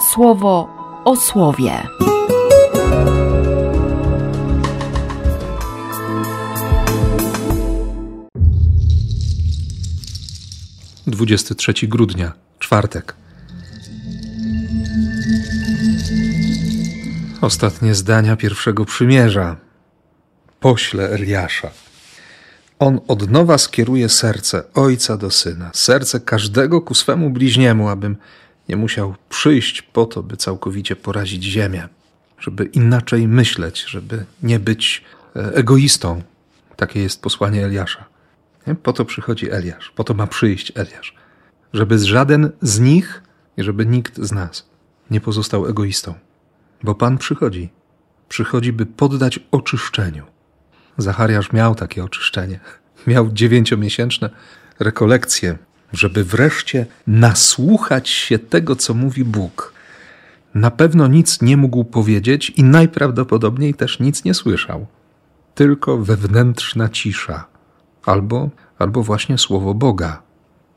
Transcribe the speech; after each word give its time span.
słowo 0.00 0.68
o 1.04 1.16
słowie. 1.16 1.72
Dwudziesty 11.06 11.54
trzeci 11.54 11.88
grudnia, 11.88 12.32
czwartek. 12.58 13.14
Ostatnie 17.40 17.94
zdania 17.94 18.36
pierwszego 18.36 18.84
przymierza. 18.84 19.56
Pośle 20.60 21.10
Eliasza. 21.10 21.70
On 22.78 23.00
od 23.08 23.30
nowa 23.30 23.58
skieruje 23.58 24.08
serce 24.08 24.62
ojca 24.74 25.16
do 25.16 25.30
syna, 25.30 25.70
serce 25.74 26.20
każdego 26.20 26.80
ku 26.80 26.94
swemu 26.94 27.30
bliźniemu, 27.30 27.88
abym 27.88 28.16
nie 28.68 28.76
musiał 28.76 29.14
przyjść 29.28 29.82
po 29.82 30.06
to, 30.06 30.22
by 30.22 30.36
całkowicie 30.36 30.96
porazić 30.96 31.44
ziemię, 31.44 31.88
żeby 32.38 32.64
inaczej 32.64 33.28
myśleć, 33.28 33.84
żeby 33.88 34.24
nie 34.42 34.58
być 34.58 35.04
e, 35.36 35.54
egoistą. 35.54 36.22
Takie 36.76 37.02
jest 37.02 37.22
posłanie 37.22 37.64
Eliasza. 37.64 38.04
Nie? 38.66 38.74
Po 38.74 38.92
to 38.92 39.04
przychodzi 39.04 39.50
Eliasz, 39.50 39.92
po 39.96 40.04
to 40.04 40.14
ma 40.14 40.26
przyjść 40.26 40.72
Eliasz, 40.74 41.14
żeby 41.72 41.98
żaden 41.98 42.50
z 42.62 42.80
nich 42.80 43.22
i 43.56 43.62
żeby 43.62 43.86
nikt 43.86 44.18
z 44.18 44.32
nas 44.32 44.68
nie 45.10 45.20
pozostał 45.20 45.66
egoistą. 45.66 46.14
Bo 46.82 46.94
Pan 46.94 47.18
przychodzi, 47.18 47.68
przychodzi, 48.28 48.72
by 48.72 48.86
poddać 48.86 49.40
oczyszczeniu. 49.50 50.24
Zachariasz 50.98 51.52
miał 51.52 51.74
takie 51.74 52.04
oczyszczenie. 52.04 52.60
Miał 53.06 53.32
dziewięciomiesięczne 53.32 54.30
rekolekcje, 54.78 55.58
żeby 55.92 56.24
wreszcie 56.24 56.86
nasłuchać 57.06 58.08
się 58.08 58.38
tego, 58.38 58.76
co 58.76 58.94
mówi 58.94 59.24
Bóg. 59.24 59.72
Na 60.54 60.70
pewno 60.70 61.06
nic 61.06 61.42
nie 61.42 61.56
mógł 61.56 61.84
powiedzieć 61.84 62.50
i 62.50 62.64
najprawdopodobniej 62.64 63.74
też 63.74 64.00
nic 64.00 64.24
nie 64.24 64.34
słyszał. 64.34 64.86
Tylko 65.54 65.98
wewnętrzna 65.98 66.88
cisza, 66.88 67.46
albo, 68.04 68.50
albo 68.78 69.02
właśnie 69.02 69.38
słowo 69.38 69.74
Boga, 69.74 70.22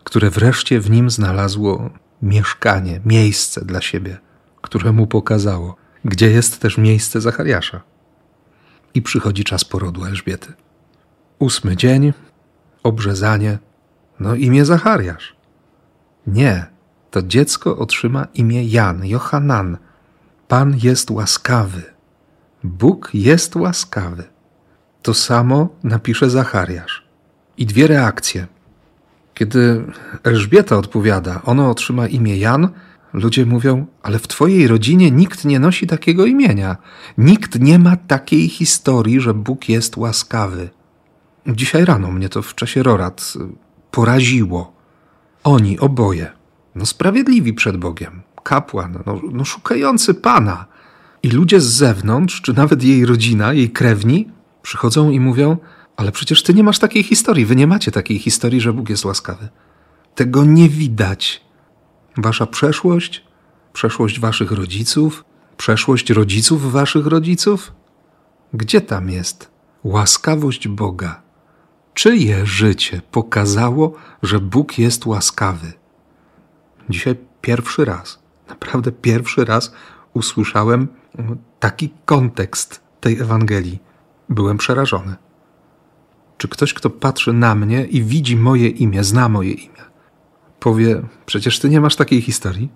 które 0.03 0.30
wreszcie 0.30 0.80
w 0.80 0.89
nim 0.89 1.09
znalazło 1.09 1.89
mieszkanie, 2.21 3.02
miejsce 3.05 3.66
dla 3.66 3.81
siebie, 3.81 4.17
które 4.61 4.91
mu 4.91 5.08
pokazało, 5.08 5.75
gdzie 6.05 6.31
jest 6.31 6.59
też 6.59 6.77
miejsce 6.77 7.21
Zachariasza. 7.21 7.81
I 8.93 9.02
przychodzi 9.02 9.43
czas 9.43 9.66
porodu 9.66 10.05
Elżbiety. 10.05 10.53
Ósmy 11.39 11.75
dzień, 11.75 12.14
obrzezanie, 12.83 13.58
no 14.22 14.36
imię 14.36 14.66
Zachariasz. 14.66 15.36
Nie, 16.27 16.66
to 17.11 17.22
dziecko 17.22 17.77
otrzyma 17.77 18.27
imię 18.33 18.64
Jan, 18.66 19.05
Johanan. 19.05 19.77
Pan 20.47 20.75
jest 20.83 21.11
łaskawy. 21.11 21.83
Bóg 22.64 23.09
jest 23.14 23.55
łaskawy. 23.55 24.23
To 25.02 25.14
samo 25.14 25.69
napisze 25.83 26.30
Zachariasz. 26.30 27.05
I 27.58 27.66
dwie 27.66 27.88
reakcje. 27.88 28.47
Kiedy 29.33 29.86
Elżbieta 30.23 30.77
odpowiada, 30.77 31.42
ono 31.45 31.69
otrzyma 31.69 32.08
imię 32.08 32.38
Jan, 32.38 32.69
ludzie 33.14 33.45
mówią, 33.45 33.86
ale 34.03 34.19
w 34.19 34.27
twojej 34.27 34.67
rodzinie 34.67 35.11
nikt 35.11 35.45
nie 35.45 35.59
nosi 35.59 35.88
takiego 35.88 36.25
imienia. 36.25 36.77
Nikt 37.17 37.59
nie 37.59 37.80
ma 37.80 37.95
takiej 37.95 38.49
historii, 38.49 39.19
że 39.19 39.33
Bóg 39.33 39.69
jest 39.69 39.97
łaskawy. 39.97 40.69
Dzisiaj 41.47 41.86
rano 41.86 42.11
mnie 42.11 42.30
to 42.30 42.42
w 42.42 42.55
czasie 42.55 42.83
rorat 42.83 43.33
poraziło. 43.92 44.73
Oni 45.44 45.80
oboje, 45.80 46.31
no 46.75 46.86
sprawiedliwi 46.86 47.53
przed 47.53 47.78
Bogiem, 47.78 48.22
kapłan, 48.44 49.03
no, 49.06 49.22
no 49.31 49.45
szukający 49.45 50.14
Pana. 50.14 50.66
I 51.23 51.30
ludzie 51.30 51.61
z 51.61 51.66
zewnątrz, 51.66 52.42
czy 52.42 52.53
nawet 52.53 52.83
jej 52.83 53.06
rodzina, 53.06 53.53
jej 53.53 53.70
krewni, 53.70 54.27
przychodzą 54.61 55.10
i 55.10 55.20
mówią: 55.20 55.58
Ale 55.98 56.11
przecież 56.11 56.43
ty 56.43 56.54
nie 56.54 56.64
masz 56.64 56.80
takiej 56.80 57.04
historii, 57.04 57.45
wy 57.45 57.55
nie 57.55 57.67
macie 57.67 57.92
takiej 57.92 58.20
historii, 58.20 58.61
że 58.61 58.73
Bóg 58.73 58.89
jest 58.89 59.05
łaskawy. 59.05 59.49
Tego 60.15 60.45
nie 60.45 60.70
widać. 60.70 61.42
Wasza 62.17 62.45
przeszłość, 62.45 63.23
przeszłość 63.73 64.20
waszych 64.20 64.52
rodziców, 64.52 65.26
przeszłość 65.58 66.10
rodziców 66.10 66.71
waszych 66.71 67.05
rodziców? 67.05 67.71
Gdzie 68.54 68.82
tam 68.82 69.10
jest 69.10 69.52
łaskawość 69.83 70.67
Boga? 70.67 71.21
Czyje 71.93 72.45
życie 72.45 73.02
pokazało, 73.11 73.93
że 74.23 74.39
Bóg 74.39 74.77
jest 74.77 75.05
łaskawy? 75.05 75.73
Dzisiaj 76.89 77.15
pierwszy 77.41 77.85
raz, 77.85 78.19
naprawdę 78.49 78.91
pierwszy 78.91 79.45
raz 79.45 79.73
usłyszałem 80.13 80.87
taki 81.59 81.93
kontekst 82.05 82.81
tej 82.99 83.19
Ewangelii. 83.19 83.79
Byłem 84.29 84.57
przerażony. 84.57 85.15
Czy 86.37 86.47
ktoś, 86.47 86.73
kto 86.73 86.89
patrzy 86.89 87.33
na 87.33 87.55
mnie 87.55 87.85
i 87.85 88.03
widzi 88.03 88.37
moje 88.37 88.67
imię, 88.67 89.03
zna 89.03 89.29
moje 89.29 89.52
imię, 89.52 89.81
powie: 90.59 91.02
Przecież 91.25 91.59
ty 91.59 91.69
nie 91.69 91.81
masz 91.81 91.95
takiej 91.95 92.21
historii? 92.21 92.71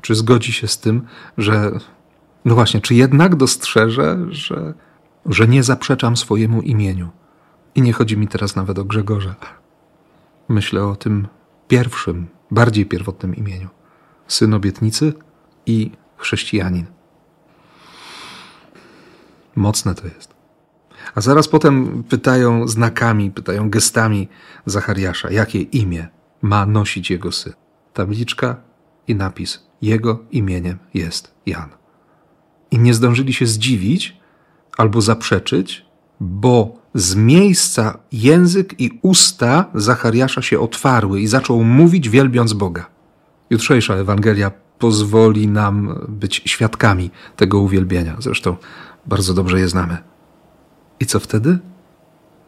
Czy 0.00 0.14
zgodzi 0.14 0.52
się 0.52 0.68
z 0.68 0.78
tym, 0.78 1.06
że. 1.38 1.78
No 2.44 2.54
właśnie, 2.54 2.80
czy 2.80 2.94
jednak 2.94 3.36
dostrzeże, 3.36 4.18
że, 4.28 4.74
że 5.26 5.48
nie 5.48 5.62
zaprzeczam 5.62 6.16
swojemu 6.16 6.62
imieniu? 6.62 7.10
I 7.74 7.82
nie 7.82 7.92
chodzi 7.92 8.16
mi 8.16 8.28
teraz 8.28 8.56
nawet 8.56 8.78
o 8.78 8.84
Grzegorza. 8.84 9.34
Myślę 10.48 10.84
o 10.84 10.96
tym 10.96 11.28
pierwszym, 11.68 12.26
bardziej 12.50 12.86
pierwotnym 12.86 13.36
imieniu. 13.36 13.68
Syn 14.28 14.54
obietnicy 14.54 15.12
i 15.66 15.90
chrześcijanin. 16.16 16.86
Mocne 19.56 19.94
to 19.94 20.06
jest. 20.06 20.34
A 21.14 21.20
zaraz 21.20 21.48
potem 21.48 22.04
pytają 22.04 22.68
znakami, 22.68 23.30
pytają 23.30 23.70
gestami 23.70 24.28
Zachariasza, 24.66 25.30
jakie 25.30 25.60
imię 25.60 26.08
ma 26.42 26.66
nosić 26.66 27.10
jego 27.10 27.32
syn. 27.32 27.52
Tabliczka 27.92 28.56
i 29.08 29.14
napis: 29.14 29.66
Jego 29.82 30.24
imieniem 30.30 30.78
jest 30.94 31.34
Jan. 31.46 31.70
I 32.70 32.78
nie 32.78 32.94
zdążyli 32.94 33.32
się 33.32 33.46
zdziwić 33.46 34.16
albo 34.76 35.00
zaprzeczyć, 35.00 35.86
bo 36.20 36.83
z 36.94 37.14
miejsca 37.14 37.98
język 38.12 38.80
i 38.80 38.98
usta 39.02 39.64
Zachariasza 39.74 40.42
się 40.42 40.60
otwarły 40.60 41.20
i 41.20 41.26
zaczął 41.26 41.64
mówić, 41.64 42.08
wielbiąc 42.08 42.52
Boga. 42.52 42.86
Jutrzejsza 43.50 43.94
Ewangelia 43.94 44.50
pozwoli 44.78 45.48
nam 45.48 46.06
być 46.08 46.42
świadkami 46.46 47.10
tego 47.36 47.58
uwielbienia. 47.58 48.16
Zresztą 48.18 48.56
bardzo 49.06 49.34
dobrze 49.34 49.60
je 49.60 49.68
znamy. 49.68 49.98
I 51.00 51.06
co 51.06 51.20
wtedy? 51.20 51.58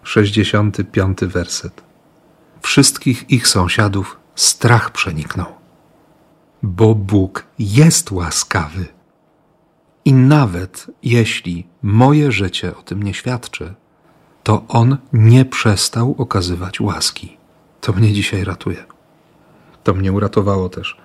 65 0.03 1.19
werset. 1.21 1.83
Wszystkich 2.63 3.31
ich 3.31 3.49
sąsiadów 3.49 4.19
strach 4.35 4.91
przeniknął, 4.91 5.47
bo 6.63 6.95
Bóg 6.95 7.47
jest 7.59 8.11
łaskawy. 8.11 8.87
I 10.05 10.13
nawet 10.13 10.87
jeśli 11.03 11.67
moje 11.83 12.33
życie 12.33 12.77
o 12.77 12.83
tym 12.83 13.03
nie 13.03 13.15
świadczy, 13.15 13.75
to 14.47 14.65
On 14.69 14.97
nie 15.13 15.45
przestał 15.45 16.15
okazywać 16.19 16.81
łaski. 16.81 17.37
To 17.81 17.93
mnie 17.93 18.13
dzisiaj 18.13 18.45
ratuje. 18.45 18.85
To 19.85 19.95
mnie 19.95 20.13
uratowało 20.13 20.69
też 20.69 20.97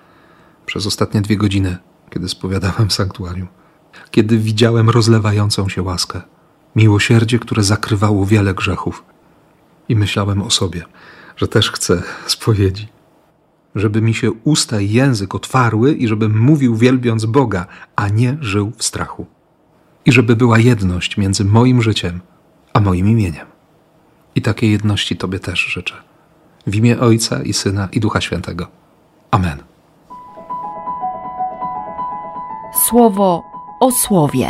przez 0.66 0.86
ostatnie 0.86 1.20
dwie 1.20 1.36
godziny, 1.36 1.76
kiedy 2.10 2.28
spowiadałem 2.28 2.90
sanktuarium, 2.90 3.48
kiedy 4.10 4.38
widziałem 4.38 4.90
rozlewającą 4.90 5.68
się 5.68 5.82
łaskę, 5.82 6.20
miłosierdzie, 6.76 7.38
które 7.38 7.62
zakrywało 7.62 8.26
wiele 8.26 8.54
grzechów. 8.54 9.04
I 9.88 9.96
myślałem 9.96 10.42
o 10.42 10.50
sobie, 10.50 10.84
że 11.36 11.48
też 11.48 11.70
chcę 11.70 12.02
spowiedzi, 12.26 12.88
żeby 13.74 14.02
mi 14.02 14.14
się 14.14 14.32
usta 14.32 14.80
i 14.80 14.90
język 14.90 15.34
otwarły 15.34 15.92
i 15.92 16.08
żebym 16.08 16.38
mówił 16.40 16.76
wielbiąc 16.76 17.26
Boga, 17.26 17.66
a 17.96 18.08
nie 18.08 18.36
żył 18.40 18.72
w 18.76 18.84
strachu. 18.84 19.26
I 20.04 20.12
żeby 20.12 20.36
była 20.36 20.58
jedność 20.58 21.16
między 21.16 21.44
moim 21.44 21.82
życiem 21.82 22.20
a 22.72 22.80
moim 22.80 23.08
imieniem. 23.08 23.46
I 24.34 24.42
takiej 24.42 24.70
jedności 24.72 25.16
Tobie 25.16 25.38
też 25.38 25.60
życzę. 25.60 25.94
W 26.66 26.74
imię 26.74 27.00
Ojca 27.00 27.42
i 27.42 27.52
Syna 27.52 27.88
i 27.92 28.00
Ducha 28.00 28.20
Świętego. 28.20 28.66
Amen. 29.30 29.62
Słowo 32.88 33.42
o 33.80 33.90
słowie. 33.90 34.48